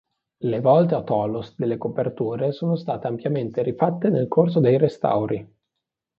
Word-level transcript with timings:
Le 0.51 0.59
volte 0.67 0.95
a 0.99 1.01
tholos 1.09 1.49
delle 1.55 1.77
coperture 1.77 2.51
sono 2.53 2.75
state 2.75 3.05
ampiamente 3.05 3.61
rifatte 3.61 4.09
nel 4.09 4.27
corso 4.27 4.59
dei 4.59 4.79
restauri. 4.79 5.47